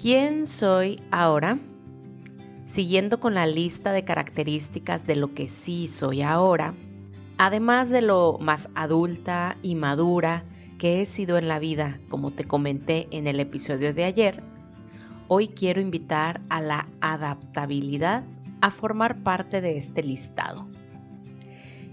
¿Quién 0.00 0.46
soy 0.46 1.00
ahora? 1.10 1.58
Siguiendo 2.66 3.18
con 3.18 3.34
la 3.34 3.48
lista 3.48 3.90
de 3.90 4.04
características 4.04 5.08
de 5.08 5.16
lo 5.16 5.34
que 5.34 5.48
sí 5.48 5.88
soy 5.88 6.22
ahora, 6.22 6.72
además 7.36 7.90
de 7.90 8.00
lo 8.00 8.38
más 8.40 8.68
adulta 8.76 9.56
y 9.60 9.74
madura 9.74 10.44
que 10.78 11.02
he 11.02 11.04
sido 11.04 11.36
en 11.36 11.48
la 11.48 11.58
vida, 11.58 11.98
como 12.08 12.30
te 12.30 12.44
comenté 12.44 13.08
en 13.10 13.26
el 13.26 13.40
episodio 13.40 13.92
de 13.92 14.04
ayer, 14.04 14.44
hoy 15.26 15.48
quiero 15.48 15.80
invitar 15.80 16.42
a 16.48 16.60
la 16.60 16.88
adaptabilidad 17.00 18.22
a 18.60 18.70
formar 18.70 19.24
parte 19.24 19.60
de 19.60 19.76
este 19.76 20.04
listado. 20.04 20.68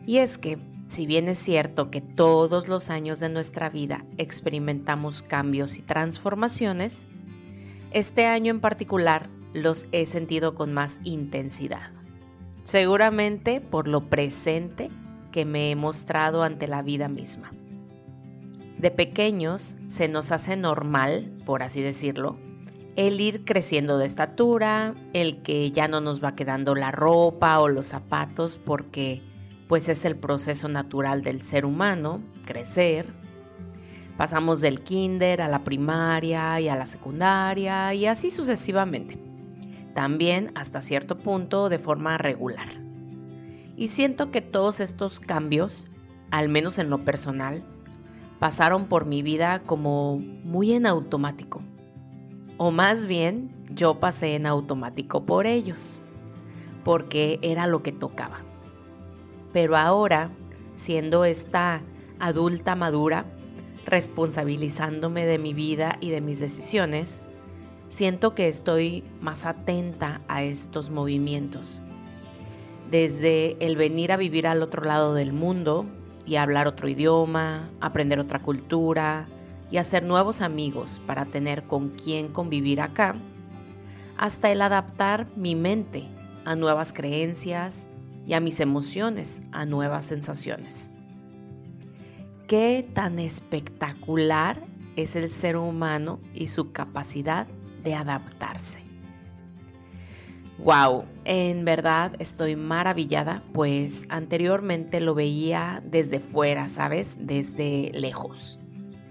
Y 0.06 0.18
es 0.18 0.38
que, 0.38 0.60
si 0.86 1.08
bien 1.08 1.28
es 1.28 1.40
cierto 1.40 1.90
que 1.90 2.02
todos 2.02 2.68
los 2.68 2.92
años 2.92 3.20
de 3.20 3.30
nuestra 3.30 3.72
vida 3.72 4.06
experimentamos 4.20 5.24
cambios 5.24 5.80
y 5.80 5.82
transformaciones, 5.82 7.08
este 7.96 8.26
año 8.26 8.52
en 8.52 8.60
particular 8.60 9.30
los 9.54 9.88
he 9.94 10.06
sentido 10.06 10.54
con 10.54 10.74
más 10.74 11.00
intensidad. 11.06 11.92
Seguramente 12.66 13.62
por 13.62 13.88
lo 13.88 14.10
presente 14.10 14.90
que 15.32 15.46
me 15.46 15.72
he 15.72 15.78
mostrado 15.78 16.44
ante 16.44 16.68
la 16.68 16.82
vida 16.82 17.08
misma. 17.08 17.54
De 18.78 18.92
pequeños 18.92 19.78
se 19.86 20.10
nos 20.10 20.34
hace 20.34 20.58
normal, 20.58 21.32
por 21.46 21.64
así 21.64 21.82
decirlo, 21.82 22.36
el 22.98 23.22
ir 23.22 23.46
creciendo 23.46 23.98
de 23.98 24.08
estatura, 24.08 24.94
el 25.14 25.42
que 25.42 25.72
ya 25.72 25.88
no 25.88 26.02
nos 26.02 26.22
va 26.22 26.36
quedando 26.36 26.76
la 26.76 26.92
ropa 26.92 27.62
o 27.62 27.70
los 27.70 27.86
zapatos 27.86 28.58
porque 28.58 29.22
pues 29.70 29.88
es 29.88 30.04
el 30.04 30.18
proceso 30.18 30.68
natural 30.68 31.24
del 31.24 31.42
ser 31.44 31.66
humano, 31.66 32.22
crecer, 32.46 33.08
Pasamos 34.18 34.62
del 34.62 34.82
kinder 34.82 35.42
a 35.42 35.50
la 35.50 35.64
primaria 35.64 36.60
y 36.62 36.70
a 36.70 36.76
la 36.76 36.86
secundaria 36.86 37.94
y 37.94 38.06
así 38.06 38.32
sucesivamente. 38.32 39.20
También 39.94 40.52
hasta 40.56 40.82
cierto 40.82 41.18
punto 41.18 41.68
de 41.68 41.80
forma 41.80 42.18
regular. 42.18 42.68
Y 43.76 43.90
siento 43.90 44.32
que 44.32 44.42
todos 44.42 44.80
estos 44.80 45.20
cambios, 45.20 45.86
al 46.32 46.48
menos 46.48 46.80
en 46.80 46.90
lo 46.90 47.04
personal, 47.04 47.64
pasaron 48.40 48.86
por 48.86 49.06
mi 49.06 49.22
vida 49.22 49.60
como 49.64 50.18
muy 50.18 50.72
en 50.72 50.86
automático. 50.86 51.62
O 52.58 52.72
más 52.72 53.06
bien, 53.06 53.54
yo 53.70 54.00
pasé 54.00 54.36
en 54.36 54.46
automático 54.46 55.26
por 55.26 55.46
ellos, 55.46 56.00
porque 56.86 57.40
era 57.42 57.68
lo 57.68 57.84
que 57.84 57.92
tocaba. 57.92 58.38
Pero 59.52 59.76
ahora, 59.76 60.30
siendo 60.76 61.26
esta 61.26 61.82
adulta 62.20 62.76
madura, 62.76 63.26
responsabilizándome 63.86 65.26
de 65.26 65.38
mi 65.38 65.54
vida 65.54 65.98
y 66.00 66.10
de 66.10 66.22
mis 66.22 66.40
decisiones, 66.40 67.22
siento 67.88 68.34
que 68.34 68.48
estoy 68.48 69.04
más 69.22 69.46
atenta 69.46 70.22
a 70.28 70.44
estos 70.44 70.90
movimientos. 70.90 71.80
Desde 72.90 73.58
el 73.66 73.78
venir 73.78 74.12
a 74.12 74.18
vivir 74.18 74.48
al 74.48 74.62
otro 74.62 74.84
lado 74.84 75.14
del 75.14 75.34
mundo 75.34 75.86
y 76.26 76.36
hablar 76.36 76.68
otro 76.68 76.88
idioma, 76.88 77.70
aprender 77.82 78.20
otra 78.20 78.42
cultura 78.42 79.28
y 79.72 79.78
hacer 79.78 80.04
nuevos 80.04 80.42
amigos 80.42 81.02
para 81.06 81.26
tener 81.26 81.64
con 81.64 81.90
quién 81.90 82.28
convivir 82.28 82.82
acá, 82.82 83.16
hasta 84.18 84.52
el 84.52 84.62
adaptar 84.62 85.28
mi 85.36 85.56
mente 85.56 86.04
a 86.46 86.56
nuevas 86.56 86.94
creencias 86.94 87.88
y 88.26 88.34
a 88.34 88.40
mis 88.40 88.60
emociones 88.60 89.42
a 89.52 89.66
nuevas 89.66 90.06
sensaciones 90.06 90.92
qué 92.48 92.88
tan 92.94 93.20
espectacular 93.20 94.62
es 94.96 95.16
el 95.16 95.30
ser 95.30 95.58
humano 95.58 96.20
y 96.34 96.48
su 96.48 96.72
capacidad 96.72 97.48
de 97.84 97.96
adaptarse. 97.96 98.80
Wow, 100.58 101.04
en 101.26 101.66
verdad 101.66 102.14
estoy 102.20 102.56
maravillada, 102.56 103.44
pues 103.52 104.06
anteriormente 104.10 105.02
lo 105.02 105.14
veía 105.14 105.84
desde 105.86 106.20
fuera, 106.20 106.70
¿sabes? 106.70 107.18
Desde 107.20 107.92
lejos. 107.94 108.60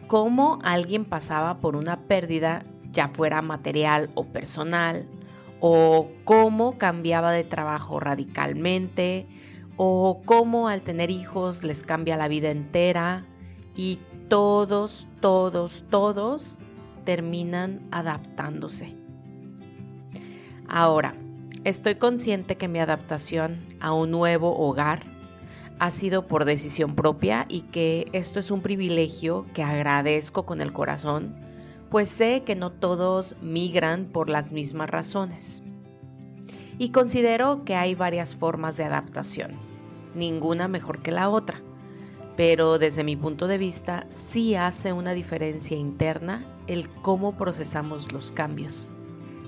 Cómo 0.06 0.58
alguien 0.62 1.04
pasaba 1.04 1.58
por 1.58 1.76
una 1.76 2.00
pérdida, 2.00 2.64
ya 2.92 3.08
fuera 3.08 3.42
material 3.42 4.10
o 4.14 4.24
personal, 4.24 5.06
o 5.60 6.10
cómo 6.24 6.78
cambiaba 6.78 7.30
de 7.32 7.44
trabajo 7.44 8.00
radicalmente, 8.00 9.26
o 9.76 10.22
cómo 10.24 10.68
al 10.68 10.82
tener 10.82 11.10
hijos 11.10 11.64
les 11.64 11.82
cambia 11.82 12.16
la 12.16 12.28
vida 12.28 12.50
entera 12.50 13.24
y 13.74 13.98
todos, 14.28 15.06
todos, 15.20 15.84
todos 15.90 16.58
terminan 17.04 17.86
adaptándose. 17.90 18.94
Ahora, 20.68 21.14
estoy 21.64 21.96
consciente 21.96 22.56
que 22.56 22.68
mi 22.68 22.78
adaptación 22.78 23.60
a 23.80 23.92
un 23.92 24.10
nuevo 24.10 24.56
hogar 24.56 25.04
ha 25.78 25.90
sido 25.90 26.26
por 26.26 26.44
decisión 26.44 26.94
propia 26.94 27.44
y 27.48 27.62
que 27.62 28.06
esto 28.12 28.40
es 28.40 28.50
un 28.50 28.62
privilegio 28.62 29.44
que 29.54 29.62
agradezco 29.62 30.46
con 30.46 30.60
el 30.60 30.72
corazón, 30.72 31.34
pues 31.90 32.08
sé 32.08 32.42
que 32.44 32.56
no 32.56 32.70
todos 32.70 33.36
migran 33.42 34.06
por 34.06 34.30
las 34.30 34.52
mismas 34.52 34.88
razones. 34.88 35.62
Y 36.78 36.90
considero 36.90 37.64
que 37.64 37.76
hay 37.76 37.94
varias 37.94 38.34
formas 38.34 38.76
de 38.76 38.84
adaptación, 38.84 39.52
ninguna 40.14 40.68
mejor 40.68 41.02
que 41.02 41.10
la 41.10 41.30
otra 41.30 41.62
pero 42.36 42.78
desde 42.78 43.04
mi 43.04 43.16
punto 43.16 43.46
de 43.46 43.58
vista 43.58 44.06
sí 44.10 44.54
hace 44.54 44.92
una 44.92 45.12
diferencia 45.12 45.76
interna 45.76 46.44
el 46.66 46.88
cómo 46.88 47.36
procesamos 47.36 48.12
los 48.12 48.32
cambios, 48.32 48.92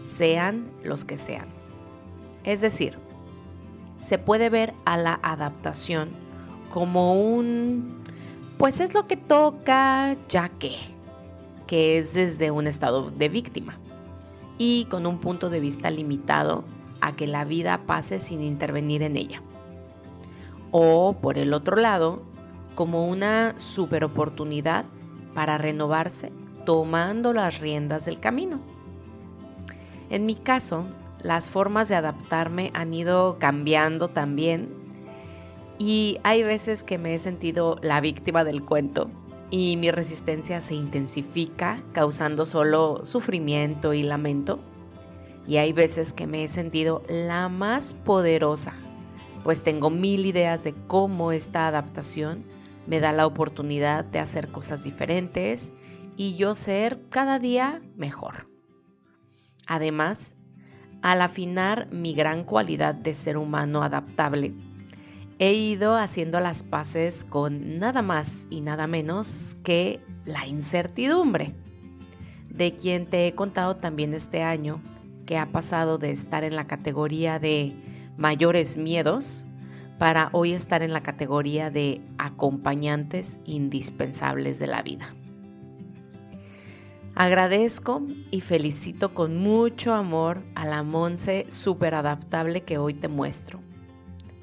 sean 0.03 0.71
los 0.85 1.05
que 1.05 1.17
sean. 1.17 1.49
Es 2.45 2.61
decir, 2.61 2.99
se 3.99 4.19
puede 4.19 4.51
ver 4.51 4.75
a 4.85 4.97
la 4.97 5.19
adaptación 5.23 6.11
como 6.73 7.21
un, 7.21 8.03
pues 8.59 8.81
es 8.81 8.95
lo 8.95 9.07
que 9.07 9.17
toca, 9.17 10.17
ya 10.29 10.49
que, 10.51 10.77
que 11.67 11.99
es 11.99 12.13
desde 12.13 12.51
un 12.51 12.67
estado 12.67 13.11
de 13.11 13.29
víctima 13.29 13.79
y 14.59 14.85
con 14.87 15.07
un 15.07 15.19
punto 15.19 15.51
de 15.51 15.61
vista 15.61 15.91
limitado 15.91 16.65
a 17.01 17.17
que 17.17 17.27
la 17.27 17.45
vida 17.45 17.83
pase 17.87 18.21
sin 18.21 18.43
intervenir 18.43 19.03
en 19.03 19.17
ella. 19.17 19.43
O 20.71 21.17
por 21.21 21.39
el 21.39 21.53
otro 21.53 21.77
lado, 21.77 22.23
como 22.75 23.07
una 23.07 23.59
super 23.59 24.05
oportunidad 24.05 24.85
para 25.35 25.59
renovarse 25.59 26.33
tomando 26.65 27.33
las 27.33 27.61
riendas 27.61 28.05
del 28.05 28.21
camino. 28.21 28.61
En 30.11 30.27
mi 30.27 30.35
caso, 30.35 30.85
las 31.23 31.51
formas 31.51 31.89
de 31.89 31.95
adaptarme 31.95 32.71
han 32.75 32.93
ido 32.93 33.39
cambiando 33.39 34.09
también 34.09 34.69
y 35.79 36.19
hay 36.23 36.43
veces 36.43 36.85
que 36.85 36.99
me 36.99 37.15
he 37.15 37.19
sentido 37.19 37.79
la 37.83 38.01
víctima 38.01 38.45
del 38.45 38.63
cuento 38.63 39.11
y 39.51 39.77
mi 39.77 39.91
resistencia 39.91 40.61
se 40.61 40.75
intensifica 40.75 41.83
causando 41.93 42.45
solo 42.45 43.01
sufrimiento 43.05 43.95
y 43.95 44.03
lamento. 44.03 44.59
Y 45.47 45.59
hay 45.59 45.73
veces 45.73 46.13
que 46.13 46.27
me 46.27 46.45
he 46.45 46.49
sentido 46.49 47.03
la 47.09 47.49
más 47.49 47.95
poderosa, 47.95 48.75
pues 49.47 49.63
tengo 49.63 49.91
mil 49.91 50.27
ideas 50.27 50.65
de 50.65 50.75
cómo 50.89 51.31
esta 51.31 51.69
adaptación 51.69 52.43
me 52.89 52.99
da 52.99 53.13
la 53.13 53.29
oportunidad 53.29 54.05
de 54.05 54.19
hacer 54.19 54.49
cosas 54.49 54.83
diferentes 54.83 55.71
y 56.17 56.35
yo 56.35 56.53
ser 56.53 57.01
cada 57.11 57.39
día 57.39 57.81
mejor. 57.95 58.51
Además, 59.69 60.35
al 61.01 61.23
afinar 61.23 61.87
mi 61.93 62.13
gran 62.13 62.43
cualidad 62.43 62.93
de 62.97 63.15
ser 63.15 63.37
humano 63.37 63.85
adaptable, 63.85 64.53
he 65.39 65.53
ido 65.53 65.97
haciendo 65.97 66.41
las 66.41 66.65
paces 66.65 67.23
con 67.23 67.79
nada 67.79 68.03
más 68.03 68.47
y 68.51 68.63
nada 68.63 68.89
menos 68.89 69.57
que 69.63 70.01
la 70.25 70.45
incertidumbre, 70.49 71.55
de 72.51 72.75
quien 72.75 73.07
te 73.07 73.29
he 73.29 73.37
contado 73.37 73.77
también 73.77 74.13
este 74.13 74.43
año 74.43 74.83
que 75.25 75.39
ha 75.39 75.53
pasado 75.53 75.99
de 75.99 76.11
estar 76.11 76.43
en 76.43 76.57
la 76.57 76.67
categoría 76.67 77.39
de 77.39 77.77
mayores 78.17 78.77
miedos 78.77 79.47
para 79.99 80.29
hoy 80.33 80.53
estar 80.53 80.83
en 80.83 80.93
la 80.93 81.03
categoría 81.03 81.71
de 81.71 82.03
acompañantes 82.19 83.39
indispensables 83.45 84.59
de 84.59 84.67
la 84.67 84.83
vida. 84.83 85.15
Agradezco 87.15 88.03
y 88.31 88.43
felicito 88.43 89.15
con 89.15 89.39
mucho 89.39 89.95
amor 89.95 90.43
a 90.55 90.67
la 90.67 90.83
Monse 90.83 91.47
súper 91.49 91.95
adaptable 91.95 92.63
que 92.63 92.77
hoy 92.77 92.93
te 92.93 93.09
muestro. 93.09 93.61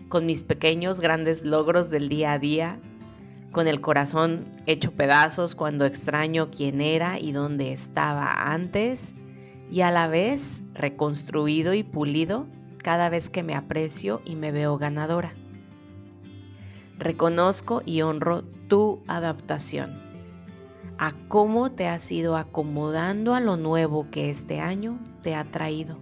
Con 0.09 0.25
mis 0.25 0.41
pequeños 0.41 0.99
grandes 0.99 1.43
logros 1.43 1.91
del 1.91 2.09
día 2.09 2.33
a 2.33 2.39
día, 2.39 2.79
con 3.51 3.67
el 3.67 3.79
corazón 3.79 4.45
hecho 4.65 4.91
pedazos 4.91 5.53
cuando 5.53 5.85
extraño 5.85 6.49
quién 6.49 6.81
era 6.81 7.19
y 7.19 7.31
dónde 7.31 7.73
estaba 7.73 8.51
antes, 8.51 9.13
y 9.69 9.81
a 9.81 9.91
la 9.91 10.07
vez 10.07 10.63
reconstruido 10.73 11.75
y 11.75 11.83
pulido 11.83 12.47
cada 12.83 13.09
vez 13.09 13.31
que 13.31 13.41
me 13.41 13.55
aprecio 13.55 14.21
y 14.25 14.35
me 14.35 14.51
veo 14.51 14.77
ganadora. 14.77 15.33
Reconozco 16.99 17.81
y 17.85 18.03
honro 18.03 18.43
tu 18.67 19.01
adaptación. 19.07 20.01
a 20.99 21.11
cómo 21.27 21.71
te 21.71 21.87
has 21.87 22.11
ido 22.11 22.37
acomodando 22.37 23.33
a 23.33 23.39
lo 23.39 23.57
nuevo 23.57 24.07
que 24.11 24.29
este 24.29 24.59
año 24.59 24.99
te 25.21 25.35
ha 25.35 25.43
traído. 25.43 25.97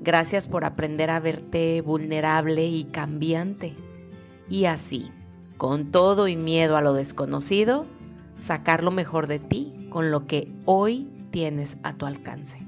Gracias 0.00 0.48
por 0.48 0.64
aprender 0.64 1.10
a 1.10 1.20
verte 1.20 1.82
vulnerable 1.82 2.66
y 2.66 2.84
cambiante. 2.84 3.74
Y 4.48 4.64
así, 4.64 5.12
con 5.56 5.90
todo 5.90 6.28
y 6.28 6.36
miedo 6.36 6.76
a 6.76 6.82
lo 6.82 6.94
desconocido, 6.94 7.84
sacar 8.38 8.82
lo 8.82 8.90
mejor 8.90 9.26
de 9.26 9.38
ti 9.38 9.88
con 9.90 10.10
lo 10.10 10.26
que 10.26 10.50
hoy 10.64 11.08
tienes 11.30 11.76
a 11.82 11.92
tu 11.94 12.06
alcance. 12.06 12.67